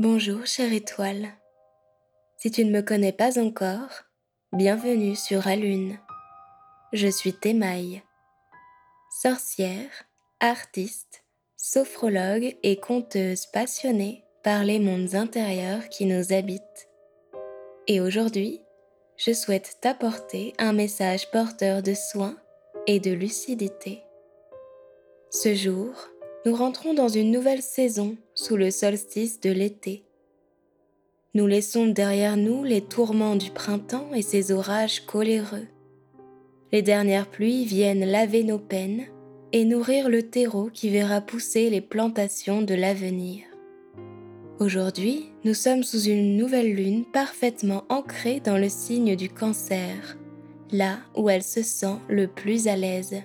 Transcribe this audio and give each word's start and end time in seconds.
Bonjour 0.00 0.46
chère 0.46 0.72
étoile. 0.72 1.26
Si 2.36 2.52
tu 2.52 2.64
ne 2.64 2.70
me 2.70 2.82
connais 2.82 3.10
pas 3.10 3.36
encore, 3.36 4.04
bienvenue 4.52 5.16
sur 5.16 5.48
Alune. 5.48 5.98
Je 6.92 7.08
suis 7.08 7.32
Thémaille, 7.32 8.04
sorcière, 9.10 9.90
artiste, 10.38 11.24
sophrologue 11.56 12.56
et 12.62 12.78
conteuse 12.78 13.46
passionnée 13.46 14.22
par 14.44 14.62
les 14.62 14.78
mondes 14.78 15.16
intérieurs 15.16 15.88
qui 15.88 16.04
nous 16.04 16.32
habitent. 16.32 16.88
Et 17.88 18.00
aujourd'hui, 18.00 18.60
je 19.16 19.32
souhaite 19.32 19.78
t'apporter 19.80 20.54
un 20.58 20.72
message 20.72 21.28
porteur 21.32 21.82
de 21.82 21.94
soins 21.94 22.36
et 22.86 23.00
de 23.00 23.10
lucidité. 23.10 24.04
Ce 25.30 25.56
jour, 25.56 25.90
nous 26.46 26.54
rentrons 26.54 26.94
dans 26.94 27.08
une 27.08 27.32
nouvelle 27.32 27.62
saison 27.62 28.16
sous 28.38 28.56
le 28.56 28.70
solstice 28.70 29.40
de 29.40 29.50
l'été. 29.50 30.04
Nous 31.34 31.48
laissons 31.48 31.88
derrière 31.88 32.36
nous 32.36 32.62
les 32.62 32.80
tourments 32.80 33.34
du 33.34 33.50
printemps 33.50 34.14
et 34.14 34.22
ses 34.22 34.52
orages 34.52 35.00
coléreux. 35.00 35.66
Les 36.70 36.82
dernières 36.82 37.28
pluies 37.28 37.64
viennent 37.64 38.04
laver 38.04 38.44
nos 38.44 38.60
peines 38.60 39.06
et 39.52 39.64
nourrir 39.64 40.08
le 40.08 40.22
terreau 40.22 40.70
qui 40.72 40.88
verra 40.88 41.20
pousser 41.20 41.68
les 41.68 41.80
plantations 41.80 42.62
de 42.62 42.74
l'avenir. 42.74 43.42
Aujourd'hui, 44.60 45.30
nous 45.44 45.54
sommes 45.54 45.82
sous 45.82 46.02
une 46.02 46.36
nouvelle 46.36 46.72
lune 46.72 47.06
parfaitement 47.12 47.84
ancrée 47.88 48.38
dans 48.38 48.58
le 48.58 48.68
signe 48.68 49.16
du 49.16 49.28
cancer, 49.28 50.16
là 50.70 50.98
où 51.16 51.28
elle 51.28 51.42
se 51.42 51.62
sent 51.62 51.96
le 52.08 52.28
plus 52.28 52.68
à 52.68 52.76
l'aise. 52.76 53.20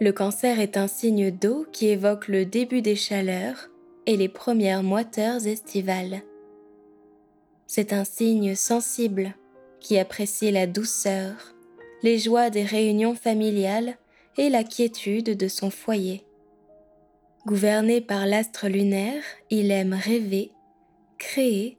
Le 0.00 0.12
cancer 0.12 0.58
est 0.58 0.76
un 0.76 0.88
signe 0.88 1.30
d'eau 1.30 1.66
qui 1.72 1.86
évoque 1.86 2.26
le 2.26 2.44
début 2.44 2.82
des 2.82 2.96
chaleurs 2.96 3.70
et 4.06 4.16
les 4.16 4.28
premières 4.28 4.82
moiteurs 4.82 5.46
estivales. 5.46 6.22
C'est 7.66 7.92
un 7.92 8.04
signe 8.04 8.56
sensible 8.56 9.34
qui 9.78 9.98
apprécie 9.98 10.50
la 10.50 10.66
douceur, 10.66 11.54
les 12.02 12.18
joies 12.18 12.50
des 12.50 12.64
réunions 12.64 13.14
familiales 13.14 13.96
et 14.36 14.50
la 14.50 14.64
quiétude 14.64 15.36
de 15.36 15.48
son 15.48 15.70
foyer. 15.70 16.24
Gouverné 17.46 18.00
par 18.00 18.26
l'astre 18.26 18.68
lunaire, 18.68 19.22
il 19.50 19.70
aime 19.70 19.94
rêver, 19.94 20.50
créer 21.18 21.78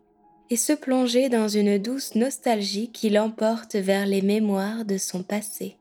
et 0.50 0.56
se 0.56 0.74
plonger 0.74 1.28
dans 1.28 1.48
une 1.48 1.80
douce 1.80 2.16
nostalgie 2.16 2.92
qui 2.92 3.10
l'emporte 3.10 3.76
vers 3.76 4.06
les 4.06 4.22
mémoires 4.22 4.86
de 4.86 4.98
son 4.98 5.22
passé. 5.22 5.76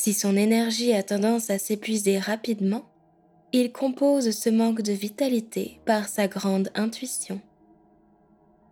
Si 0.00 0.14
son 0.14 0.36
énergie 0.36 0.92
a 0.92 1.02
tendance 1.02 1.50
à 1.50 1.58
s'épuiser 1.58 2.20
rapidement, 2.20 2.84
il 3.52 3.72
compose 3.72 4.30
ce 4.30 4.48
manque 4.48 4.80
de 4.80 4.92
vitalité 4.92 5.80
par 5.86 6.08
sa 6.08 6.28
grande 6.28 6.70
intuition. 6.76 7.40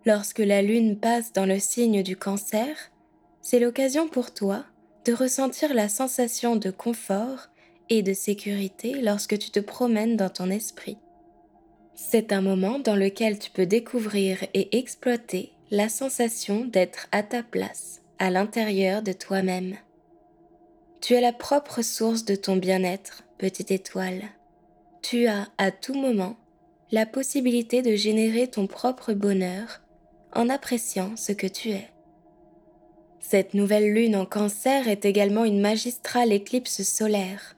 Lorsque 0.04 0.38
la 0.38 0.62
lune 0.62 0.96
passe 0.96 1.32
dans 1.32 1.44
le 1.44 1.58
signe 1.58 2.04
du 2.04 2.16
cancer, 2.16 2.92
c'est 3.42 3.58
l'occasion 3.58 4.06
pour 4.06 4.34
toi 4.34 4.66
de 5.04 5.12
ressentir 5.12 5.74
la 5.74 5.88
sensation 5.88 6.54
de 6.54 6.70
confort 6.70 7.48
et 7.90 8.04
de 8.04 8.12
sécurité 8.12 8.94
lorsque 9.02 9.36
tu 9.36 9.50
te 9.50 9.58
promènes 9.58 10.16
dans 10.16 10.30
ton 10.30 10.48
esprit. 10.48 10.96
C'est 11.96 12.30
un 12.30 12.40
moment 12.40 12.78
dans 12.78 12.94
lequel 12.94 13.40
tu 13.40 13.50
peux 13.50 13.66
découvrir 13.66 14.44
et 14.54 14.78
exploiter 14.78 15.50
la 15.72 15.88
sensation 15.88 16.64
d'être 16.64 17.08
à 17.10 17.24
ta 17.24 17.42
place, 17.42 18.00
à 18.20 18.30
l'intérieur 18.30 19.02
de 19.02 19.12
toi-même. 19.12 19.76
Tu 21.00 21.14
es 21.14 21.20
la 21.20 21.32
propre 21.32 21.82
source 21.82 22.24
de 22.24 22.34
ton 22.34 22.56
bien-être, 22.56 23.24
petite 23.38 23.70
étoile. 23.70 24.22
Tu 25.02 25.26
as 25.26 25.48
à 25.58 25.70
tout 25.70 25.94
moment 25.94 26.36
la 26.90 27.06
possibilité 27.06 27.82
de 27.82 27.94
générer 27.94 28.48
ton 28.48 28.66
propre 28.66 29.12
bonheur 29.12 29.82
en 30.32 30.48
appréciant 30.48 31.16
ce 31.16 31.32
que 31.32 31.46
tu 31.46 31.70
es. 31.70 31.90
Cette 33.20 33.54
nouvelle 33.54 33.92
lune 33.92 34.16
en 34.16 34.24
cancer 34.24 34.88
est 34.88 35.04
également 35.04 35.44
une 35.44 35.60
magistrale 35.60 36.32
éclipse 36.32 36.82
solaire. 36.82 37.56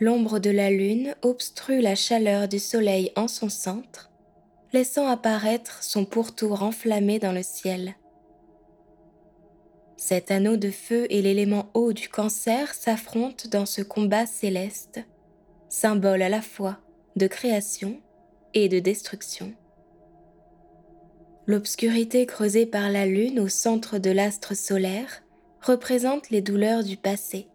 L'ombre 0.00 0.38
de 0.38 0.50
la 0.50 0.70
lune 0.70 1.16
obstrue 1.22 1.80
la 1.80 1.96
chaleur 1.96 2.46
du 2.46 2.60
soleil 2.60 3.10
en 3.16 3.26
son 3.26 3.48
centre, 3.48 4.10
laissant 4.72 5.08
apparaître 5.08 5.82
son 5.82 6.04
pourtour 6.04 6.62
enflammé 6.62 7.18
dans 7.18 7.32
le 7.32 7.42
ciel. 7.42 7.96
Cet 9.98 10.30
anneau 10.30 10.56
de 10.56 10.70
feu 10.70 11.08
et 11.10 11.20
l'élément 11.22 11.70
eau 11.74 11.92
du 11.92 12.08
cancer 12.08 12.72
s'affrontent 12.72 13.48
dans 13.50 13.66
ce 13.66 13.82
combat 13.82 14.26
céleste, 14.26 15.00
symbole 15.68 16.22
à 16.22 16.28
la 16.28 16.40
fois 16.40 16.78
de 17.16 17.26
création 17.26 18.00
et 18.54 18.68
de 18.68 18.78
destruction. 18.78 19.52
L'obscurité 21.46 22.26
creusée 22.26 22.64
par 22.64 22.92
la 22.92 23.06
lune 23.06 23.40
au 23.40 23.48
centre 23.48 23.98
de 23.98 24.10
l'astre 24.10 24.54
solaire 24.54 25.24
représente 25.60 26.30
les 26.30 26.42
douleurs 26.42 26.84
du 26.84 26.96
passé, 26.96 27.48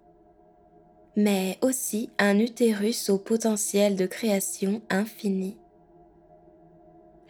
mais 1.15 1.57
aussi 1.61 2.09
un 2.19 2.39
utérus 2.39 3.09
au 3.09 3.19
potentiel 3.19 3.95
de 3.95 4.05
création 4.05 4.81
infini. 4.89 5.55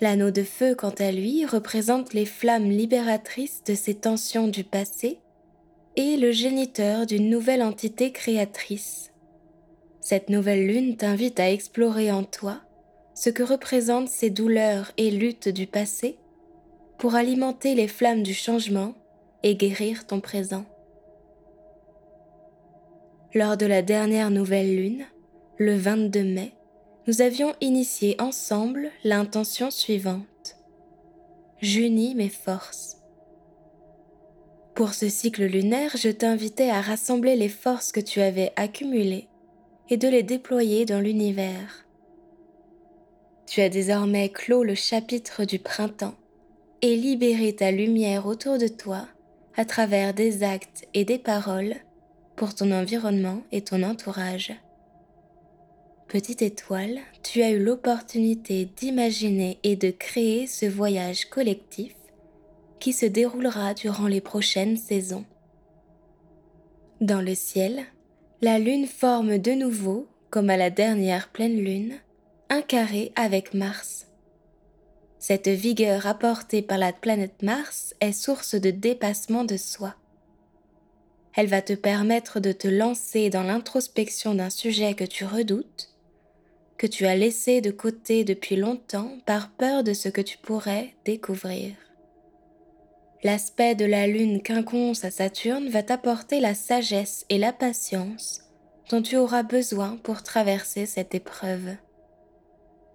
L'anneau 0.03 0.31
de 0.31 0.43
feu, 0.43 0.75
quant 0.75 0.93
à 0.99 1.13
lui, 1.13 1.45
représente 1.45 2.13
les 2.13 2.25
flammes 2.25 2.69
libératrices 2.69 3.63
de 3.63 3.73
ces 3.73 3.95
tensions 3.95 4.49
du 4.49 4.65
passé 4.65 5.19
et 5.95 6.17
le 6.17 6.33
géniteur 6.33 7.05
d'une 7.05 7.29
nouvelle 7.29 7.63
entité 7.63 8.11
créatrice. 8.11 9.13
Cette 10.01 10.29
nouvelle 10.29 10.67
lune 10.67 10.97
t'invite 10.97 11.39
à 11.39 11.49
explorer 11.49 12.11
en 12.11 12.25
toi 12.25 12.59
ce 13.15 13.29
que 13.29 13.43
représentent 13.43 14.09
ces 14.09 14.29
douleurs 14.29 14.91
et 14.97 15.09
luttes 15.09 15.47
du 15.47 15.67
passé 15.67 16.17
pour 16.97 17.15
alimenter 17.15 17.73
les 17.73 17.87
flammes 17.87 18.23
du 18.23 18.33
changement 18.33 18.95
et 19.41 19.55
guérir 19.55 20.05
ton 20.05 20.19
présent. 20.19 20.65
Lors 23.33 23.55
de 23.55 23.65
la 23.65 23.81
dernière 23.81 24.31
nouvelle 24.31 24.75
lune, 24.75 25.05
le 25.57 25.77
22 25.77 26.23
mai, 26.25 26.51
nous 27.05 27.21
avions 27.21 27.53
initié 27.59 28.15
ensemble 28.19 28.89
l'intention 29.03 29.71
suivante. 29.71 30.55
J'unis 31.61 32.15
mes 32.15 32.29
forces. 32.29 32.97
Pour 34.73 34.93
ce 34.93 35.09
cycle 35.09 35.43
lunaire, 35.43 35.95
je 35.97 36.09
t'invitais 36.09 36.69
à 36.69 36.81
rassembler 36.81 37.35
les 37.35 37.49
forces 37.49 37.91
que 37.91 37.99
tu 37.99 38.21
avais 38.21 38.53
accumulées 38.55 39.27
et 39.89 39.97
de 39.97 40.07
les 40.07 40.23
déployer 40.23 40.85
dans 40.85 41.01
l'univers. 41.01 41.85
Tu 43.45 43.61
as 43.61 43.69
désormais 43.69 44.29
clos 44.29 44.63
le 44.63 44.73
chapitre 44.73 45.43
du 45.43 45.59
printemps 45.59 46.15
et 46.81 46.95
libéré 46.95 47.53
ta 47.53 47.71
lumière 47.71 48.25
autour 48.25 48.57
de 48.57 48.67
toi 48.67 49.07
à 49.55 49.65
travers 49.65 50.13
des 50.13 50.43
actes 50.43 50.87
et 50.93 51.03
des 51.03 51.19
paroles 51.19 51.75
pour 52.35 52.55
ton 52.55 52.71
environnement 52.71 53.43
et 53.51 53.61
ton 53.61 53.83
entourage. 53.83 54.53
Petite 56.13 56.43
étoile, 56.43 56.99
tu 57.23 57.41
as 57.41 57.49
eu 57.49 57.57
l'opportunité 57.57 58.65
d'imaginer 58.65 59.57
et 59.63 59.75
de 59.75 59.89
créer 59.89 60.45
ce 60.45 60.67
voyage 60.67 61.25
collectif 61.25 61.95
qui 62.79 62.93
se 62.93 63.07
déroulera 63.07 63.73
durant 63.73 64.05
les 64.05 64.21
prochaines 64.21 64.77
saisons. 64.77 65.25
Dans 67.01 67.19
le 67.19 67.33
ciel, 67.33 67.85
la 68.41 68.59
Lune 68.59 68.85
forme 68.85 69.39
de 69.39 69.53
nouveau, 69.53 70.07
comme 70.29 70.51
à 70.51 70.55
la 70.55 70.69
dernière 70.69 71.29
pleine 71.29 71.57
Lune, 71.57 71.95
un 72.49 72.61
carré 72.61 73.11
avec 73.15 73.55
Mars. 73.55 74.05
Cette 75.17 75.47
vigueur 75.47 76.05
apportée 76.05 76.61
par 76.61 76.77
la 76.77 76.93
planète 76.93 77.41
Mars 77.41 77.95
est 78.01 78.11
source 78.11 78.53
de 78.53 78.69
dépassement 78.69 79.45
de 79.45 79.57
soi. 79.57 79.95
Elle 81.35 81.47
va 81.47 81.63
te 81.63 81.73
permettre 81.73 82.39
de 82.39 82.51
te 82.51 82.67
lancer 82.67 83.31
dans 83.31 83.41
l'introspection 83.41 84.35
d'un 84.35 84.51
sujet 84.51 84.93
que 84.93 85.05
tu 85.05 85.25
redoutes 85.25 85.89
que 86.77 86.87
tu 86.87 87.05
as 87.05 87.15
laissé 87.15 87.61
de 87.61 87.71
côté 87.71 88.23
depuis 88.23 88.55
longtemps 88.55 89.17
par 89.25 89.51
peur 89.51 89.83
de 89.83 89.93
ce 89.93 90.09
que 90.09 90.21
tu 90.21 90.37
pourrais 90.37 90.93
découvrir. 91.05 91.71
L'aspect 93.23 93.75
de 93.75 93.85
la 93.85 94.05
lune 94.05 94.41
quinconce 94.41 95.05
à 95.05 95.11
Saturne 95.11 95.69
va 95.69 95.81
t'apporter 95.81 96.39
la 96.39 96.53
sagesse 96.53 97.25
et 97.29 97.37
la 97.37 97.53
patience 97.53 98.41
dont 98.89 99.01
tu 99.01 99.15
auras 99.15 99.43
besoin 99.43 99.97
pour 100.03 100.23
traverser 100.23 100.85
cette 100.85 101.15
épreuve. 101.15 101.75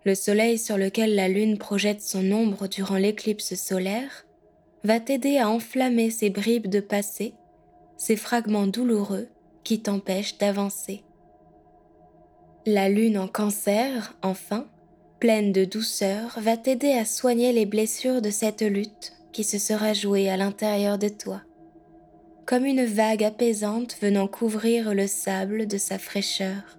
Le 0.05 0.15
soleil 0.15 0.59
sur 0.59 0.77
lequel 0.77 1.15
la 1.15 1.29
lune 1.29 1.59
projette 1.59 2.03
son 2.03 2.31
ombre 2.31 2.69
durant 2.69 2.97
l'éclipse 2.97 3.55
solaire 3.55 4.27
va 4.85 5.01
t'aider 5.01 5.39
à 5.39 5.49
enflammer 5.49 6.11
ces 6.11 6.31
bribes 6.31 6.69
de 6.69 6.81
passé, 6.81 7.35
ces 7.97 8.17
fragments 8.17 8.67
douloureux 8.67 9.29
qui 9.65 9.81
t'empêchent 9.81 10.39
d'avancer. 10.39 11.03
La 12.67 12.89
lune 12.89 13.19
en 13.19 13.29
cancer, 13.29 14.15
enfin, 14.23 14.67
pleine 15.21 15.53
de 15.53 15.65
douceur, 15.65 16.39
va 16.41 16.57
t'aider 16.57 16.93
à 16.93 17.05
soigner 17.05 17.53
les 17.53 17.67
blessures 17.67 18.21
de 18.21 18.31
cette 18.31 18.63
lutte 18.63 19.15
qui 19.33 19.45
se 19.45 19.59
sera 19.59 19.93
jouée 19.93 20.29
à 20.29 20.37
l'intérieur 20.37 20.99
de 20.99 21.09
toi, 21.09 21.43
comme 22.47 22.67
une 22.67 22.85
vague 22.85 23.25
apaisante 23.25 23.97
venant 24.03 24.27
couvrir 24.27 24.95
le 24.95 25.07
sable 25.07 25.67
de 25.67 25.79
sa 25.79 25.99
fraîcheur. 25.99 26.79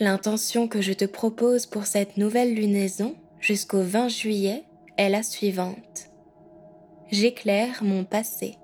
L'intention 0.00 0.66
que 0.66 0.80
je 0.80 0.92
te 0.92 1.04
propose 1.04 1.66
pour 1.66 1.86
cette 1.86 2.16
nouvelle 2.16 2.54
lunaison 2.54 3.14
jusqu'au 3.40 3.82
20 3.82 4.08
juillet 4.08 4.64
est 4.96 5.10
la 5.10 5.22
suivante. 5.22 6.10
J'éclaire 7.10 7.84
mon 7.84 8.04
passé. 8.04 8.56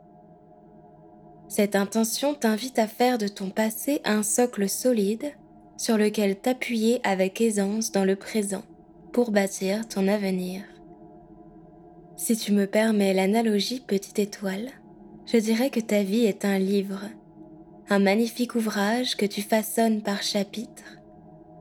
Cette 1.49 1.77
intention 1.77 2.35
t'invite 2.35 2.79
à 2.79 2.89
faire 2.89 3.19
de 3.19 3.29
ton 3.29 3.51
passé 3.51 4.01
un 4.05 4.23
socle 4.23 4.69
solide 4.69 5.33
sur 5.81 5.97
lequel 5.97 6.37
t'appuyer 6.37 7.01
avec 7.05 7.41
aisance 7.41 7.91
dans 7.91 8.05
le 8.05 8.15
présent 8.15 8.65
pour 9.13 9.31
bâtir 9.31 9.89
ton 9.89 10.09
avenir. 10.09 10.61
Si 12.19 12.37
tu 12.37 12.53
me 12.53 12.67
permets 12.67 13.15
l'analogie 13.15 13.81
petite 13.81 14.19
étoile, 14.19 14.69
je 15.25 15.39
dirais 15.39 15.71
que 15.71 15.81
ta 15.81 16.03
vie 16.03 16.27
est 16.27 16.45
un 16.45 16.59
livre, 16.59 17.05
un 17.89 17.99
magnifique 17.99 18.57
ouvrage 18.57 19.17
que 19.17 19.25
tu 19.25 19.41
façonnes 19.41 20.03
par 20.03 20.23
chapitre, 20.23 20.99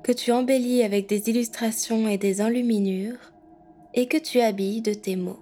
que 0.03 0.11
tu 0.11 0.33
embellis 0.33 0.83
avec 0.83 1.07
des 1.07 1.29
illustrations 1.29 2.09
et 2.09 2.17
des 2.17 2.41
enluminures, 2.41 3.31
et 3.93 4.07
que 4.07 4.17
tu 4.17 4.41
habilles 4.41 4.81
de 4.81 4.93
tes 4.93 5.15
mots. 5.15 5.39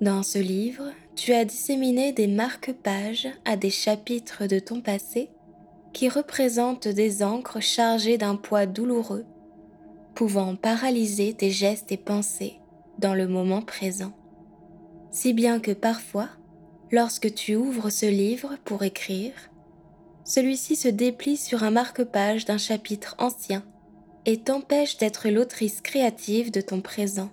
Dans 0.00 0.24
ce 0.24 0.40
livre, 0.40 0.90
tu 1.14 1.34
as 1.34 1.44
disséminé 1.44 2.10
des 2.10 2.26
marque-pages 2.26 3.28
à 3.44 3.56
des 3.56 3.70
chapitres 3.70 4.48
de 4.48 4.58
ton 4.58 4.80
passé 4.80 5.30
qui 5.94 6.10
représentent 6.10 6.88
des 6.88 7.22
encres 7.22 7.62
chargées 7.62 8.18
d'un 8.18 8.36
poids 8.36 8.66
douloureux, 8.66 9.24
pouvant 10.14 10.56
paralyser 10.56 11.32
tes 11.32 11.50
gestes 11.50 11.92
et 11.92 11.96
pensées 11.96 12.58
dans 12.98 13.14
le 13.14 13.26
moment 13.26 13.62
présent. 13.62 14.12
Si 15.10 15.32
bien 15.32 15.60
que 15.60 15.70
parfois, 15.70 16.28
lorsque 16.90 17.32
tu 17.32 17.56
ouvres 17.56 17.88
ce 17.88 18.06
livre 18.06 18.56
pour 18.64 18.82
écrire, 18.82 19.32
celui-ci 20.24 20.76
se 20.76 20.88
déplie 20.88 21.36
sur 21.36 21.62
un 21.62 21.70
marque-page 21.70 22.44
d'un 22.44 22.58
chapitre 22.58 23.14
ancien 23.18 23.62
et 24.26 24.38
t'empêche 24.38 24.96
d'être 24.96 25.28
l'autrice 25.28 25.80
créative 25.80 26.50
de 26.50 26.60
ton 26.60 26.80
présent. 26.80 27.30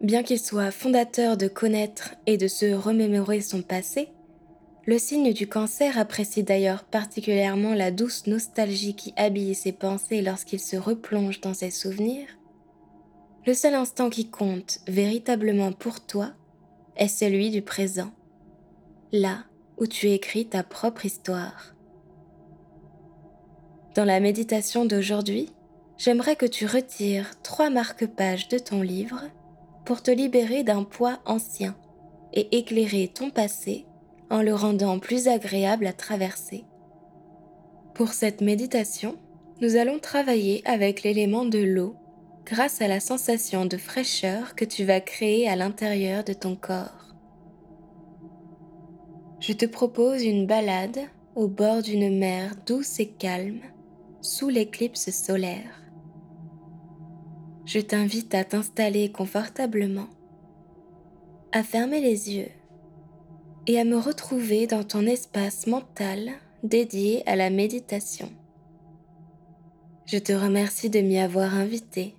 Bien 0.00 0.22
qu'il 0.22 0.38
soit 0.38 0.70
fondateur 0.70 1.36
de 1.36 1.48
connaître 1.48 2.14
et 2.26 2.36
de 2.36 2.48
se 2.48 2.74
remémorer 2.74 3.40
son 3.40 3.62
passé, 3.62 4.10
le 4.86 4.98
signe 4.98 5.32
du 5.32 5.48
cancer 5.48 5.98
apprécie 5.98 6.44
d'ailleurs 6.44 6.84
particulièrement 6.84 7.74
la 7.74 7.90
douce 7.90 8.28
nostalgie 8.28 8.94
qui 8.94 9.12
habille 9.16 9.56
ses 9.56 9.72
pensées 9.72 10.22
lorsqu'il 10.22 10.60
se 10.60 10.76
replonge 10.76 11.40
dans 11.40 11.54
ses 11.54 11.70
souvenirs. 11.70 12.28
Le 13.46 13.54
seul 13.54 13.74
instant 13.74 14.10
qui 14.10 14.30
compte 14.30 14.78
véritablement 14.86 15.72
pour 15.72 16.06
toi 16.06 16.30
est 16.96 17.08
celui 17.08 17.50
du 17.50 17.62
présent, 17.62 18.12
là 19.12 19.44
où 19.76 19.86
tu 19.88 20.08
écris 20.08 20.46
ta 20.46 20.62
propre 20.62 21.04
histoire. 21.04 21.74
Dans 23.96 24.04
la 24.04 24.20
méditation 24.20 24.84
d'aujourd'hui, 24.84 25.50
j'aimerais 25.98 26.36
que 26.36 26.46
tu 26.46 26.64
retires 26.64 27.42
trois 27.42 27.70
marque-pages 27.70 28.48
de 28.48 28.58
ton 28.58 28.82
livre 28.82 29.22
pour 29.84 30.02
te 30.02 30.12
libérer 30.12 30.62
d'un 30.62 30.84
poids 30.84 31.18
ancien 31.24 31.76
et 32.32 32.56
éclairer 32.56 33.08
ton 33.08 33.30
passé 33.30 33.84
en 34.30 34.42
le 34.42 34.54
rendant 34.54 34.98
plus 34.98 35.28
agréable 35.28 35.86
à 35.86 35.92
traverser. 35.92 36.64
Pour 37.94 38.12
cette 38.12 38.40
méditation, 38.40 39.16
nous 39.60 39.76
allons 39.76 39.98
travailler 39.98 40.62
avec 40.66 41.02
l'élément 41.02 41.44
de 41.44 41.58
l'eau 41.58 41.96
grâce 42.44 42.80
à 42.80 42.88
la 42.88 43.00
sensation 43.00 43.64
de 43.66 43.76
fraîcheur 43.76 44.54
que 44.54 44.64
tu 44.64 44.84
vas 44.84 45.00
créer 45.00 45.48
à 45.48 45.56
l'intérieur 45.56 46.24
de 46.24 46.32
ton 46.32 46.56
corps. 46.56 47.14
Je 49.40 49.52
te 49.52 49.66
propose 49.66 50.24
une 50.24 50.46
balade 50.46 51.00
au 51.34 51.48
bord 51.48 51.82
d'une 51.82 52.18
mer 52.18 52.52
douce 52.66 53.00
et 53.00 53.08
calme 53.08 53.60
sous 54.20 54.48
l'éclipse 54.48 55.10
solaire. 55.10 55.82
Je 57.64 57.80
t'invite 57.80 58.34
à 58.34 58.44
t'installer 58.44 59.10
confortablement, 59.10 60.08
à 61.52 61.62
fermer 61.62 62.00
les 62.00 62.34
yeux 62.34 62.50
et 63.66 63.80
à 63.80 63.84
me 63.84 63.98
retrouver 63.98 64.66
dans 64.66 64.84
ton 64.84 65.06
espace 65.06 65.66
mental 65.66 66.30
dédié 66.62 67.22
à 67.28 67.36
la 67.36 67.50
méditation. 67.50 68.30
Je 70.06 70.18
te 70.18 70.32
remercie 70.32 70.90
de 70.90 71.00
m'y 71.00 71.18
avoir 71.18 71.54
invité. 71.54 72.14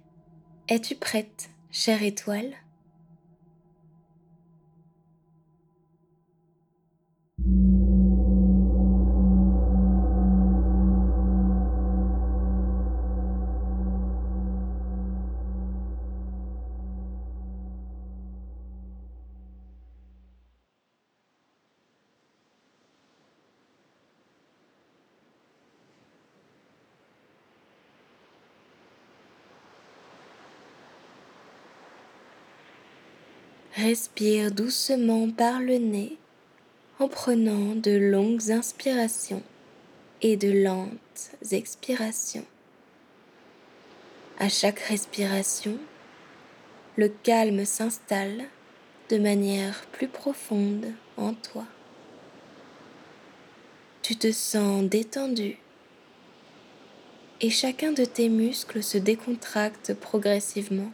Es-tu 0.68 0.96
prête, 0.96 1.50
chère 1.72 2.04
étoile? 2.04 2.54
Respire 33.78 34.52
doucement 34.52 35.30
par 35.30 35.60
le 35.60 35.78
nez 35.78 36.18
en 36.98 37.08
prenant 37.08 37.76
de 37.76 37.92
longues 37.92 38.50
inspirations 38.50 39.44
et 40.24 40.36
de 40.36 40.64
lentes 40.64 41.30
expirations. 41.52 42.46
À 44.40 44.50
chaque 44.50 44.80
respiration, 44.80 45.78
le 46.96 47.08
calme 47.08 47.66
s'installe 47.66 48.46
de 49.10 49.20
manière 49.20 49.86
plus 49.92 50.08
profonde 50.08 50.88
en 51.16 51.36
toi. 51.36 51.66
Tu 54.02 54.16
te 54.16 54.32
sens 54.32 54.86
détendu 54.86 55.60
et 57.42 57.52
chacun 57.52 57.92
de 57.92 58.06
tes 58.06 58.30
muscles 58.30 58.82
se 58.82 58.98
décontracte 58.98 59.94
progressivement. 59.94 60.92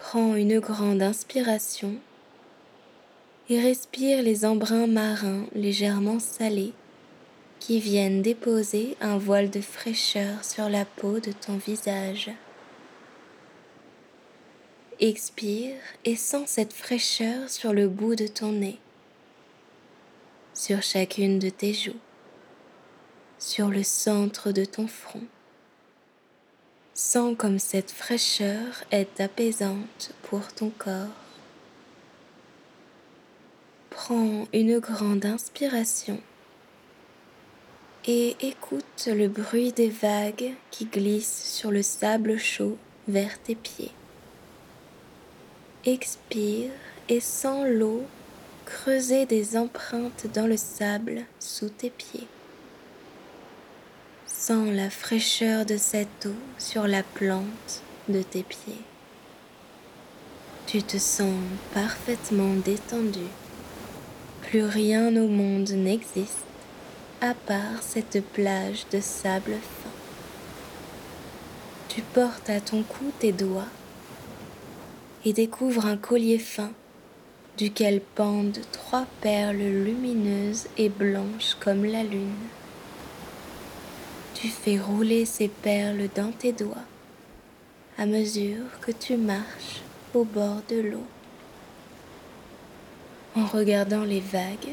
Prends 0.00 0.34
une 0.34 0.58
grande 0.60 1.02
inspiration 1.02 1.94
et 3.50 3.60
respire 3.60 4.22
les 4.22 4.46
embruns 4.46 4.86
marins 4.86 5.44
légèrement 5.54 6.18
salés 6.18 6.72
qui 7.60 7.78
viennent 7.78 8.22
déposer 8.22 8.96
un 9.02 9.18
voile 9.18 9.50
de 9.50 9.60
fraîcheur 9.60 10.42
sur 10.42 10.70
la 10.70 10.86
peau 10.86 11.20
de 11.20 11.30
ton 11.32 11.58
visage. 11.58 12.30
Expire 14.98 15.76
et 16.06 16.16
sens 16.16 16.48
cette 16.48 16.72
fraîcheur 16.72 17.50
sur 17.50 17.74
le 17.74 17.86
bout 17.86 18.16
de 18.16 18.26
ton 18.26 18.52
nez, 18.52 18.78
sur 20.54 20.82
chacune 20.82 21.38
de 21.38 21.50
tes 21.50 21.74
joues, 21.74 22.00
sur 23.38 23.68
le 23.68 23.82
centre 23.82 24.50
de 24.50 24.64
ton 24.64 24.88
front. 24.88 25.26
Sens 26.94 27.36
comme 27.38 27.58
cette 27.58 27.92
fraîcheur 27.92 28.84
est 28.90 29.20
apaisante 29.20 30.12
pour 30.22 30.52
ton 30.52 30.70
corps. 30.70 31.06
Prends 33.90 34.46
une 34.52 34.78
grande 34.80 35.24
inspiration 35.24 36.20
et 38.06 38.36
écoute 38.40 39.06
le 39.06 39.28
bruit 39.28 39.72
des 39.72 39.90
vagues 39.90 40.52
qui 40.70 40.86
glissent 40.86 41.44
sur 41.44 41.70
le 41.70 41.82
sable 41.82 42.38
chaud 42.38 42.76
vers 43.08 43.40
tes 43.40 43.54
pieds. 43.54 43.92
Expire 45.84 46.70
et 47.08 47.20
sens 47.20 47.66
l'eau 47.68 48.04
creuser 48.64 49.26
des 49.26 49.56
empreintes 49.56 50.26
dans 50.34 50.46
le 50.46 50.56
sable 50.56 51.22
sous 51.38 51.68
tes 51.68 51.90
pieds. 51.90 52.28
Sens 54.50 54.72
la 54.72 54.90
fraîcheur 54.90 55.64
de 55.64 55.76
cette 55.76 56.26
eau 56.26 56.34
sur 56.58 56.88
la 56.88 57.04
plante 57.04 57.82
de 58.08 58.20
tes 58.20 58.42
pieds. 58.42 58.82
Tu 60.66 60.82
te 60.82 60.98
sens 60.98 61.36
parfaitement 61.72 62.54
détendu. 62.54 63.28
Plus 64.42 64.64
rien 64.64 65.14
au 65.14 65.28
monde 65.28 65.70
n'existe 65.70 66.42
à 67.20 67.34
part 67.34 67.80
cette 67.80 68.24
plage 68.32 68.86
de 68.90 68.98
sable 68.98 69.52
fin. 69.52 69.90
Tu 71.88 72.02
portes 72.02 72.50
à 72.50 72.60
ton 72.60 72.82
cou 72.82 73.12
tes 73.20 73.30
doigts 73.30 73.70
et 75.24 75.32
découvres 75.32 75.86
un 75.86 75.96
collier 75.96 76.40
fin 76.40 76.72
duquel 77.56 78.00
pendent 78.16 78.58
trois 78.72 79.06
perles 79.20 79.58
lumineuses 79.58 80.66
et 80.76 80.88
blanches 80.88 81.54
comme 81.60 81.84
la 81.84 82.02
lune. 82.02 82.34
Tu 84.40 84.48
fais 84.48 84.78
rouler 84.78 85.26
ces 85.26 85.48
perles 85.48 86.08
dans 86.16 86.32
tes 86.32 86.52
doigts 86.52 86.86
à 87.98 88.06
mesure 88.06 88.64
que 88.80 88.90
tu 88.90 89.18
marches 89.18 89.82
au 90.14 90.24
bord 90.24 90.62
de 90.70 90.80
l'eau. 90.80 91.04
En 93.36 93.44
regardant 93.44 94.04
les 94.04 94.20
vagues, 94.20 94.72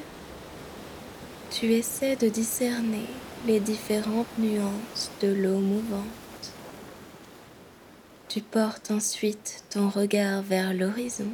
tu 1.52 1.74
essaies 1.74 2.16
de 2.16 2.30
discerner 2.30 3.08
les 3.46 3.60
différentes 3.60 4.38
nuances 4.38 5.12
de 5.22 5.34
l'eau 5.34 5.60
mouvante. 5.60 6.06
Tu 8.30 8.40
portes 8.40 8.90
ensuite 8.90 9.66
ton 9.70 9.90
regard 9.90 10.44
vers 10.44 10.74
l'horizon, 10.74 11.34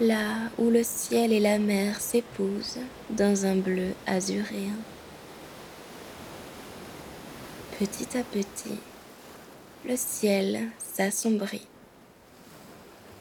là 0.00 0.48
où 0.56 0.70
le 0.70 0.82
ciel 0.82 1.34
et 1.34 1.40
la 1.40 1.58
mer 1.58 2.00
s'épousent 2.00 2.80
dans 3.10 3.44
un 3.44 3.56
bleu 3.56 3.92
azuréen. 4.06 4.78
Petit 7.78 8.16
à 8.16 8.22
petit, 8.22 8.78
le 9.86 9.96
ciel 9.96 10.70
s'assombrit. 10.78 11.66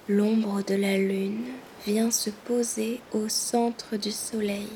L'ombre 0.08 0.62
de 0.62 0.76
la 0.76 0.98
lune 0.98 1.48
vient 1.86 2.10
se 2.10 2.30
poser 2.30 3.02
au 3.12 3.28
centre 3.28 3.98
du 3.98 4.14
soleil, 4.14 4.70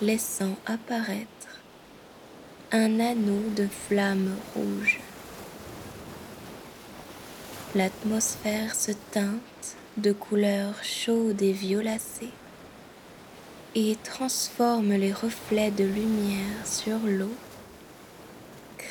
laissant 0.00 0.56
apparaître 0.66 1.60
un 2.72 2.98
anneau 2.98 3.48
de 3.54 3.68
flammes 3.86 4.34
rouges. 4.56 4.98
L'atmosphère 7.76 8.74
se 8.74 8.90
teinte 9.12 9.76
de 9.98 10.10
couleurs 10.10 10.82
chaudes 10.82 11.42
et 11.42 11.52
violacées 11.52 12.32
et 13.76 13.96
transforme 14.02 14.94
les 14.94 15.12
reflets 15.12 15.70
de 15.70 15.84
lumière 15.84 16.66
sur 16.66 16.98
l'eau, 17.04 17.30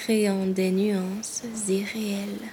créant 0.03 0.47
des 0.47 0.71
nuances 0.71 1.43
irréelles. 1.69 2.49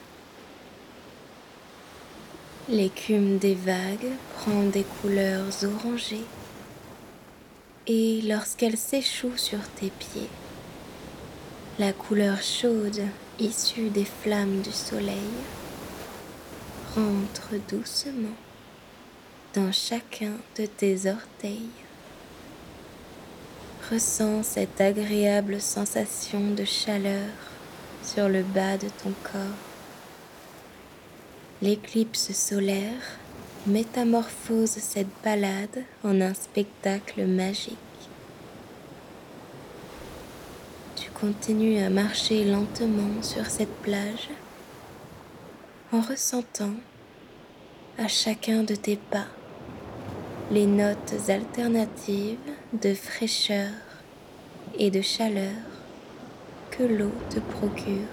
L'écume 2.69 3.39
des 3.39 3.55
vagues 3.55 4.13
prend 4.37 4.65
des 4.65 4.85
couleurs 5.01 5.47
orangées 5.65 6.27
et 7.87 8.21
lorsqu'elle 8.21 8.77
s'échoue 8.77 9.39
sur 9.39 9.67
tes 9.77 9.89
pieds, 9.89 10.29
la 11.79 11.95
couleur 11.95 12.43
chaude 12.43 13.01
issue 13.39 13.89
des 13.89 14.05
flammes 14.05 14.61
du 14.61 14.73
soleil 14.73 15.33
rentre 16.95 17.55
doucement 17.71 18.37
dans 19.55 19.73
chacun 19.73 20.35
de 20.59 20.67
tes 20.67 21.11
orteils. 21.11 21.88
Ressens 23.91 24.43
cette 24.43 24.83
agréable 24.83 25.63
sensation 25.63 26.51
de 26.51 26.65
chaleur 26.65 27.31
sur 28.03 28.29
le 28.29 28.43
bas 28.43 28.77
de 28.77 28.89
ton 29.03 29.15
corps. 29.23 29.41
L'éclipse 31.63 32.33
solaire 32.35 33.19
métamorphose 33.67 34.73
cette 34.73 35.09
balade 35.25 35.85
en 36.05 36.21
un 36.21 36.35
spectacle 36.35 37.25
magique. 37.25 37.79
Tu 40.95 41.11
continues 41.13 41.79
à 41.79 41.89
marcher 41.89 42.45
lentement 42.45 43.23
sur 43.23 43.47
cette 43.47 43.75
plage 43.77 44.29
en 45.93 46.03
ressentant 46.03 46.75
à 47.97 48.07
chacun 48.07 48.65
de 48.65 48.75
tes 48.75 48.97
pas 48.97 49.29
les 50.51 50.67
notes 50.67 51.15
alternatives 51.29 52.37
de 52.75 52.93
fraîcheur 52.93 53.71
et 54.79 54.91
de 54.91 55.01
chaleur 55.01 55.55
que 56.71 56.83
l'eau 56.83 57.13
te 57.31 57.41
procure. 57.41 58.09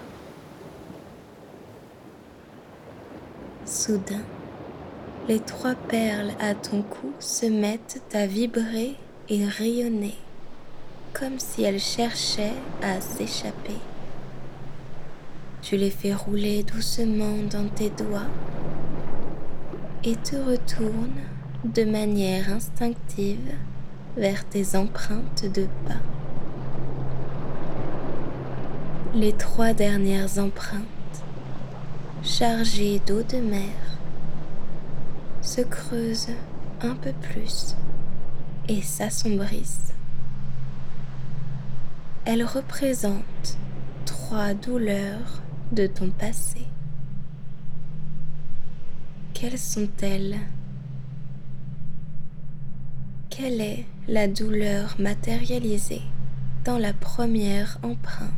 Soudain, 3.66 4.22
les 5.28 5.40
trois 5.40 5.74
perles 5.74 6.32
à 6.40 6.54
ton 6.54 6.82
cou 6.82 7.12
se 7.18 7.46
mettent 7.46 8.02
à 8.14 8.26
vibrer 8.26 8.94
et 9.28 9.44
rayonner 9.44 10.14
comme 11.12 11.38
si 11.38 11.62
elles 11.62 11.80
cherchaient 11.80 12.54
à 12.82 13.00
s'échapper. 13.00 13.78
Tu 15.62 15.76
les 15.76 15.90
fais 15.90 16.14
rouler 16.14 16.62
doucement 16.62 17.38
dans 17.50 17.68
tes 17.68 17.90
doigts 17.90 18.28
et 20.04 20.16
te 20.16 20.36
retournes 20.36 21.20
de 21.64 21.84
manière 21.84 22.52
instinctive 22.52 23.52
vers 24.16 24.44
tes 24.48 24.76
empreintes 24.76 25.44
de 25.44 25.66
pas. 25.86 26.00
Les 29.14 29.32
trois 29.32 29.72
dernières 29.72 30.38
empreintes 30.38 30.84
chargées 32.26 33.00
d'eau 33.06 33.22
de 33.22 33.38
mer, 33.38 33.72
se 35.40 35.60
creusent 35.60 36.34
un 36.82 36.94
peu 36.96 37.12
plus 37.12 37.76
et 38.68 38.82
s'assombrissent. 38.82 39.94
Elles 42.24 42.44
représentent 42.44 43.56
trois 44.04 44.54
douleurs 44.54 45.40
de 45.70 45.86
ton 45.86 46.10
passé. 46.10 46.66
Quelles 49.32 49.58
sont-elles? 49.58 50.38
Quelle 53.30 53.60
est 53.60 53.86
la 54.08 54.28
douleur 54.28 54.94
matérialisée 55.00 56.02
dans 56.64 56.78
la 56.78 56.92
première 56.92 57.78
empreinte. 57.82 58.30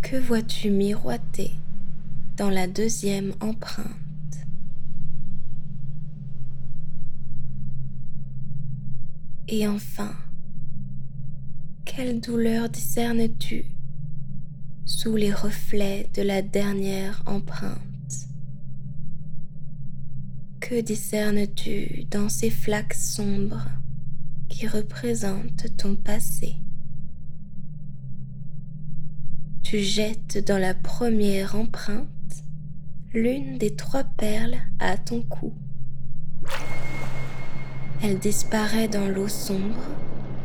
Que 0.00 0.16
vois-tu 0.16 0.70
miroiter 0.70 1.50
dans 2.38 2.48
la 2.48 2.66
deuxième 2.66 3.34
empreinte? 3.40 3.88
Et 9.48 9.68
enfin, 9.68 10.12
quelle 11.84 12.18
douleur 12.20 12.70
discernes-tu 12.70 13.66
sous 14.86 15.16
les 15.16 15.32
reflets 15.32 16.08
de 16.14 16.22
la 16.22 16.40
dernière 16.40 17.22
empreinte? 17.26 17.93
Que 20.66 20.80
discernes-tu 20.80 22.06
dans 22.10 22.30
ces 22.30 22.48
flaques 22.48 22.94
sombres 22.94 23.66
qui 24.48 24.66
représentent 24.66 25.66
ton 25.76 25.94
passé? 25.94 26.54
Tu 29.62 29.80
jettes 29.80 30.42
dans 30.46 30.56
la 30.56 30.72
première 30.72 31.54
empreinte 31.54 32.08
l'une 33.12 33.58
des 33.58 33.76
trois 33.76 34.04
perles 34.04 34.56
à 34.78 34.96
ton 34.96 35.20
cou. 35.20 35.52
Elle 38.02 38.18
disparaît 38.18 38.88
dans 38.88 39.06
l'eau 39.06 39.28
sombre 39.28 39.84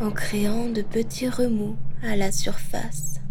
en 0.01 0.11
créant 0.11 0.67
de 0.67 0.81
petits 0.81 1.29
remous 1.29 1.77
à 2.03 2.17
la 2.17 2.33
surface. 2.33 3.21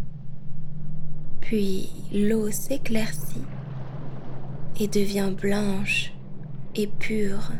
Puis 1.42 1.90
l'eau 2.14 2.50
s'éclaircit 2.50 3.44
et 4.80 4.88
devient 4.88 5.34
blanche 5.38 6.14
et 6.74 6.86
pure. 6.86 7.52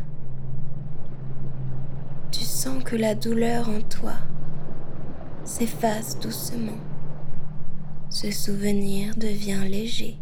Tu 2.30 2.44
sens 2.44 2.82
que 2.84 2.96
la 2.96 3.14
douleur 3.14 3.68
en 3.68 3.80
toi 3.80 4.14
s'efface 5.44 6.18
doucement 6.18 6.78
ce 8.10 8.30
souvenir 8.30 9.14
devient 9.16 9.64
léger. 9.68 10.16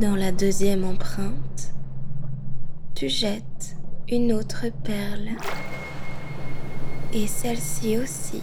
Dans 0.00 0.16
la 0.16 0.32
deuxième 0.32 0.84
empreinte, 0.84 1.74
tu 2.94 3.08
jettes 3.08 3.76
une 4.08 4.32
autre 4.32 4.66
perle 4.82 5.30
et 7.12 7.26
celle-ci 7.26 7.96
aussi 7.98 8.42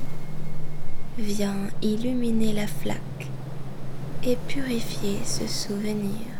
vient 1.17 1.67
illuminer 1.81 2.53
la 2.53 2.67
flaque 2.67 3.27
et 4.23 4.37
purifier 4.47 5.17
ce 5.25 5.45
souvenir. 5.47 6.30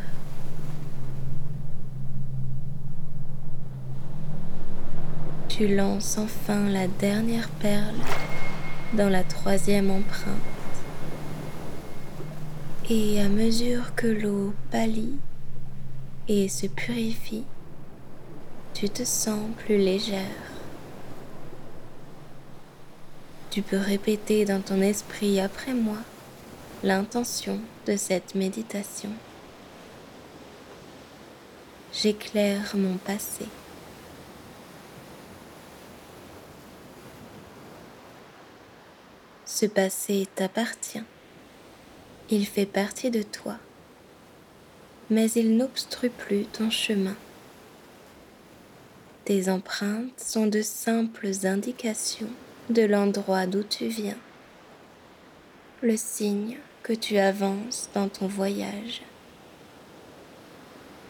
Tu 5.62 5.76
lances 5.76 6.18
enfin 6.18 6.68
la 6.70 6.88
dernière 6.88 7.48
perle 7.48 7.94
dans 8.94 9.08
la 9.08 9.22
troisième 9.22 9.92
empreinte. 9.92 10.34
Et 12.90 13.20
à 13.20 13.28
mesure 13.28 13.94
que 13.94 14.08
l'eau 14.08 14.54
pâlit 14.72 15.18
et 16.26 16.48
se 16.48 16.66
purifie, 16.66 17.44
tu 18.74 18.90
te 18.90 19.04
sens 19.04 19.50
plus 19.58 19.76
légère. 19.76 20.50
Tu 23.50 23.62
peux 23.62 23.78
répéter 23.78 24.44
dans 24.44 24.62
ton 24.62 24.80
esprit 24.80 25.38
après 25.38 25.74
moi 25.74 25.98
l'intention 26.82 27.60
de 27.86 27.94
cette 27.94 28.34
méditation. 28.34 29.10
J'éclaire 31.92 32.72
mon 32.74 32.96
passé. 32.96 33.46
Ce 39.54 39.66
passé 39.66 40.26
t'appartient. 40.34 41.04
Il 42.30 42.46
fait 42.46 42.64
partie 42.64 43.10
de 43.10 43.20
toi, 43.22 43.58
mais 45.10 45.30
il 45.32 45.58
n'obstrue 45.58 46.08
plus 46.08 46.46
ton 46.46 46.70
chemin. 46.70 47.16
Tes 49.26 49.50
empreintes 49.50 50.18
sont 50.18 50.46
de 50.46 50.62
simples 50.62 51.28
indications 51.44 52.30
de 52.70 52.80
l'endroit 52.80 53.46
d'où 53.46 53.62
tu 53.62 53.88
viens, 53.88 54.16
le 55.82 55.98
signe 55.98 56.56
que 56.82 56.94
tu 56.94 57.18
avances 57.18 57.90
dans 57.92 58.08
ton 58.08 58.28
voyage. 58.28 59.02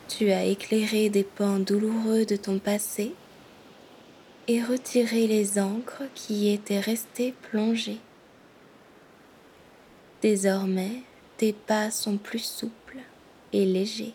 Tu 0.08 0.32
as 0.32 0.46
éclairé 0.46 1.10
des 1.10 1.24
pans 1.24 1.60
douloureux 1.60 2.26
de 2.26 2.34
ton 2.34 2.58
passé 2.58 3.14
et 4.48 4.60
retiré 4.64 5.28
les 5.28 5.60
encres 5.60 6.02
qui 6.16 6.34
y 6.34 6.52
étaient 6.52 6.80
restées 6.80 7.34
plongées. 7.50 8.00
Désormais, 10.22 11.02
tes 11.36 11.52
pas 11.52 11.90
sont 11.90 12.16
plus 12.16 12.44
souples 12.44 13.00
et 13.52 13.64
légers. 13.64 14.14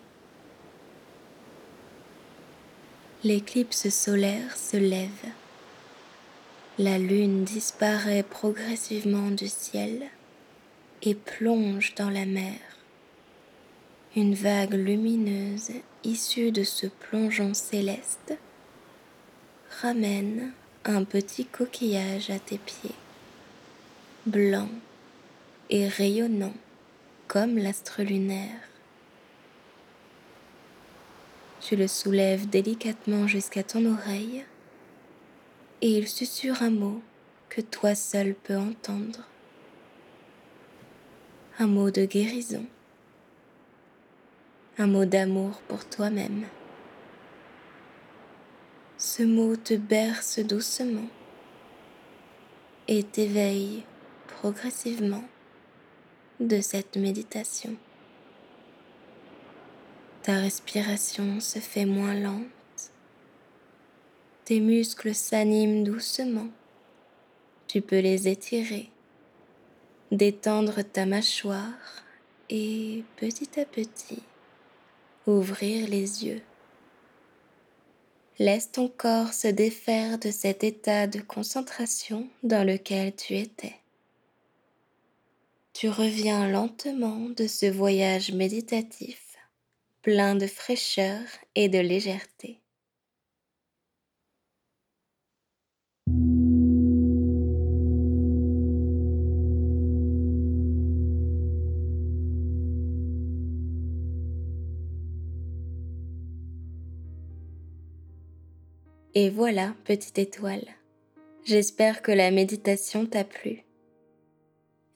L'éclipse 3.25 3.89
solaire 3.89 4.55
se 4.55 4.77
lève. 4.77 5.09
La 6.79 6.97
lune 6.97 7.43
disparaît 7.43 8.23
progressivement 8.23 9.31
du 9.31 9.49
ciel 9.49 10.03
et 11.01 11.13
plonge 11.13 11.93
dans 11.95 12.09
la 12.09 12.25
mer. 12.25 12.55
Une 14.15 14.33
vague 14.33 14.75
lumineuse 14.75 15.71
issue 16.05 16.51
de 16.51 16.63
ce 16.63 16.87
plongeon 16.87 17.53
céleste 17.53 18.33
ramène 19.81 20.53
un 20.85 21.03
petit 21.03 21.45
coquillage 21.45 22.29
à 22.29 22.39
tes 22.39 22.59
pieds, 22.59 22.95
blanc 24.25 24.69
et 25.69 25.87
rayonnant 25.87 26.53
comme 27.27 27.57
l'astre 27.57 28.01
lunaire. 28.03 28.61
Tu 31.59 31.75
le 31.75 31.87
soulèves 31.87 32.47
délicatement 32.49 33.27
jusqu'à 33.27 33.63
ton 33.63 33.85
oreille 33.85 34.45
et 35.81 35.97
il 35.97 36.07
susurre 36.07 36.63
un 36.63 36.69
mot 36.69 37.01
que 37.49 37.61
toi 37.61 37.95
seul 37.95 38.33
peux 38.33 38.57
entendre. 38.57 39.27
Un 41.59 41.67
mot 41.67 41.91
de 41.91 42.05
guérison. 42.05 42.65
Un 44.77 44.87
mot 44.87 45.05
d'amour 45.05 45.61
pour 45.67 45.83
toi-même. 45.89 46.45
Ce 48.97 49.23
mot 49.23 49.55
te 49.55 49.73
berce 49.73 50.39
doucement 50.39 51.09
et 52.87 53.03
t'éveille 53.03 53.83
progressivement 54.27 55.23
de 56.39 56.61
cette 56.61 56.97
méditation. 56.97 57.75
Ta 60.23 60.35
respiration 60.35 61.39
se 61.39 61.59
fait 61.59 61.85
moins 61.85 62.13
lente. 62.13 62.91
Tes 64.45 64.59
muscles 64.59 65.15
s'animent 65.15 65.83
doucement. 65.83 66.47
Tu 67.67 67.81
peux 67.81 67.99
les 67.99 68.27
étirer, 68.27 68.89
détendre 70.11 70.83
ta 70.83 71.05
mâchoire 71.05 72.03
et 72.49 73.03
petit 73.17 73.59
à 73.59 73.65
petit 73.65 74.23
ouvrir 75.25 75.89
les 75.89 76.25
yeux. 76.25 76.41
Laisse 78.39 78.71
ton 78.71 78.87
corps 78.87 79.33
se 79.33 79.47
défaire 79.47 80.19
de 80.19 80.29
cet 80.29 80.63
état 80.63 81.07
de 81.07 81.19
concentration 81.19 82.27
dans 82.43 82.65
lequel 82.65 83.15
tu 83.15 83.35
étais. 83.35 83.75
Tu 85.79 85.89
reviens 85.89 86.49
lentement 86.49 87.29
de 87.29 87.45
ce 87.45 87.67
voyage 87.67 88.31
méditatif 88.31 89.37
plein 90.01 90.33
de 90.33 90.47
fraîcheur 90.47 91.21
et 91.53 91.69
de 91.69 91.77
légèreté. 91.77 92.63
Et 109.13 109.29
voilà, 109.29 109.75
petite 109.85 110.17
étoile. 110.17 110.65
J'espère 111.45 112.01
que 112.01 112.11
la 112.11 112.31
méditation 112.31 113.05
t'a 113.05 113.23
plu. 113.23 113.66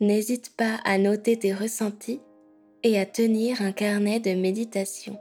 N'hésite 0.01 0.55
pas 0.57 0.79
à 0.83 0.97
noter 0.97 1.37
tes 1.37 1.53
ressentis 1.53 2.21
et 2.81 2.99
à 2.99 3.05
tenir 3.05 3.61
un 3.61 3.71
carnet 3.71 4.19
de 4.19 4.31
méditation. 4.31 5.19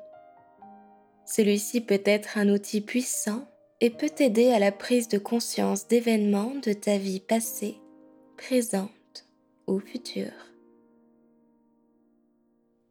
Celui-ci 1.26 1.82
peut 1.82 2.00
être 2.06 2.38
un 2.38 2.48
outil 2.48 2.80
puissant 2.80 3.44
et 3.82 3.90
peut 3.90 4.08
t'aider 4.08 4.48
à 4.48 4.58
la 4.58 4.72
prise 4.72 5.08
de 5.08 5.18
conscience 5.18 5.86
d'événements 5.86 6.54
de 6.64 6.72
ta 6.72 6.96
vie 6.96 7.20
passée, 7.20 7.76
présente 8.38 9.26
ou 9.66 9.80
future. 9.80 10.32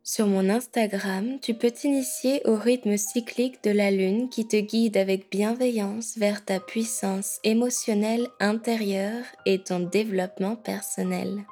Sur 0.03 0.27
mon 0.27 0.47
Instagram, 0.47 1.39
tu 1.41 1.55
peux 1.55 1.71
t'initier 1.71 2.41
au 2.45 2.55
rythme 2.55 2.97
cyclique 2.97 3.63
de 3.63 3.71
la 3.71 3.89
Lune 3.89 4.29
qui 4.29 4.47
te 4.47 4.57
guide 4.57 4.95
avec 4.95 5.31
bienveillance 5.31 6.19
vers 6.19 6.45
ta 6.45 6.59
puissance 6.59 7.39
émotionnelle 7.43 8.27
intérieure 8.39 9.25
et 9.47 9.63
ton 9.63 9.79
développement 9.79 10.55
personnel. 10.55 11.45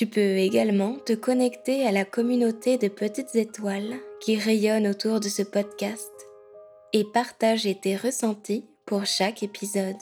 Tu 0.00 0.06
peux 0.06 0.38
également 0.38 0.94
te 0.94 1.12
connecter 1.12 1.86
à 1.86 1.92
la 1.92 2.06
communauté 2.06 2.78
de 2.78 2.88
petites 2.88 3.34
étoiles 3.34 3.96
qui 4.22 4.38
rayonnent 4.38 4.86
autour 4.86 5.20
de 5.20 5.28
ce 5.28 5.42
podcast 5.42 6.10
et 6.94 7.04
partager 7.04 7.74
tes 7.74 7.96
ressentis 7.96 8.64
pour 8.86 9.04
chaque 9.04 9.42
épisode. 9.42 10.00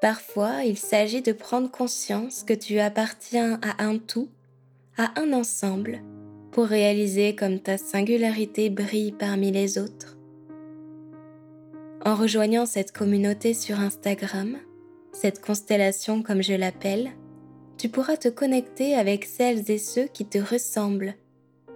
Parfois, 0.00 0.62
il 0.64 0.78
s'agit 0.78 1.22
de 1.22 1.32
prendre 1.32 1.68
conscience 1.68 2.44
que 2.44 2.54
tu 2.54 2.78
appartiens 2.78 3.58
à 3.62 3.82
un 3.82 3.98
tout, 3.98 4.28
à 4.96 5.20
un 5.20 5.32
ensemble, 5.32 5.98
pour 6.52 6.66
réaliser 6.66 7.34
comme 7.34 7.58
ta 7.58 7.78
singularité 7.78 8.70
brille 8.70 9.10
parmi 9.10 9.50
les 9.50 9.76
autres. 9.76 10.16
En 12.04 12.14
rejoignant 12.14 12.64
cette 12.64 12.92
communauté 12.92 13.54
sur 13.54 13.80
Instagram, 13.80 14.56
cette 15.12 15.40
constellation 15.40 16.22
comme 16.22 16.44
je 16.44 16.54
l'appelle, 16.54 17.10
tu 17.78 17.88
pourras 17.88 18.16
te 18.16 18.28
connecter 18.28 18.94
avec 18.94 19.24
celles 19.24 19.70
et 19.70 19.78
ceux 19.78 20.06
qui 20.06 20.24
te 20.24 20.38
ressemblent 20.38 21.14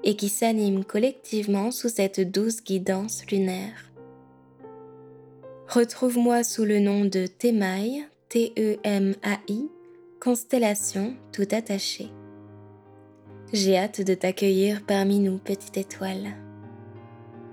et 0.02 0.16
qui 0.16 0.28
s'animent 0.28 0.84
collectivement 0.84 1.70
sous 1.70 1.88
cette 1.88 2.20
douce 2.20 2.62
guidance 2.64 3.26
lunaire. 3.30 3.92
Retrouve-moi 5.68 6.42
sous 6.42 6.64
le 6.64 6.80
nom 6.80 7.04
de 7.04 7.26
Temaï, 7.26 8.04
T-E-M-A-I, 8.28 9.68
constellation 10.20 11.14
tout 11.32 11.46
attachée. 11.50 12.08
J'ai 13.52 13.76
hâte 13.76 14.00
de 14.00 14.14
t'accueillir 14.14 14.82
parmi 14.86 15.18
nous, 15.18 15.38
petite 15.38 15.76
étoile. 15.76 16.34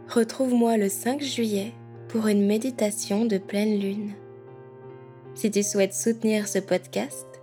Retrouve-moi 0.09 0.77
le 0.77 0.89
5 0.89 1.21
juillet 1.21 1.73
pour 2.07 2.27
une 2.27 2.45
méditation 2.45 3.25
de 3.25 3.37
pleine 3.37 3.79
lune. 3.79 4.13
Si 5.35 5.51
tu 5.51 5.61
souhaites 5.61 5.93
soutenir 5.93 6.47
ce 6.47 6.59
podcast, 6.59 7.36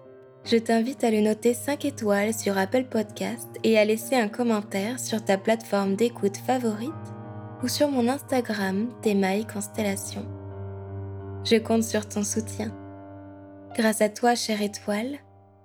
je 0.45 0.57
t'invite 0.59 1.03
à 1.05 1.11
le 1.11 1.21
noter 1.21 1.55
5 1.55 1.85
étoiles 1.87 2.35
sur 2.35 2.59
Apple 2.59 2.85
Podcast 2.85 3.49
et 3.63 3.79
à 3.79 3.85
laisser 3.85 4.15
un 4.15 4.29
commentaire 4.29 5.01
sur 5.01 5.25
ta 5.25 5.39
plateforme 5.39 5.97
d'écoute 5.97 6.37
favorite 6.37 6.93
ou 7.63 7.69
sur 7.69 7.89
mon 7.89 8.09
Instagram 8.09 8.89
Temaï 9.03 9.47
Constellation. 9.47 10.27
Je 11.45 11.57
compte 11.57 11.83
sur 11.83 12.07
ton 12.07 12.23
soutien. 12.23 12.75
Grâce 13.75 14.03
à 14.03 14.09
toi, 14.11 14.35
chère 14.35 14.61
étoile, 14.61 15.19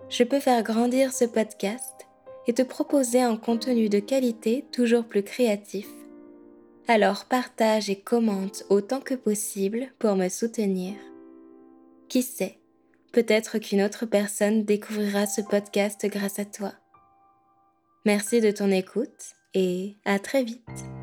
je 0.10 0.24
peux 0.24 0.40
faire 0.40 0.64
grandir 0.64 1.12
ce 1.14 1.26
podcast 1.26 2.08
et 2.48 2.54
te 2.54 2.62
proposer 2.62 3.22
un 3.22 3.36
contenu 3.36 3.90
de 3.90 4.00
qualité 4.00 4.66
toujours 4.72 5.04
plus 5.04 5.24
créatif. 5.24 5.88
Alors 6.88 7.26
partage 7.26 7.90
et 7.90 8.00
commente 8.00 8.64
autant 8.70 9.02
que 9.02 9.14
possible 9.14 9.90
pour 10.00 10.16
me 10.16 10.30
soutenir. 10.30 10.96
Qui 12.08 12.24
sait 12.24 12.59
peut-être 13.12 13.60
qu'une 13.60 13.82
autre 13.82 14.06
personne 14.06 14.64
découvrira 14.64 15.26
ce 15.26 15.42
podcast 15.42 16.06
grâce 16.06 16.40
à 16.40 16.46
toi. 16.46 16.74
Merci 18.06 18.42
de 18.42 18.52
ton 18.52 18.72
écoute 18.72 19.36
et 19.54 19.96
à 20.06 20.20
très 20.20 20.44
vite. 20.44 20.99